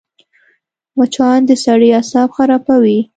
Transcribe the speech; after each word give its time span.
مچان 0.97 1.39
د 1.49 1.51
سړي 1.65 1.89
اعصاب 1.97 2.29
خرابوي 2.35 2.99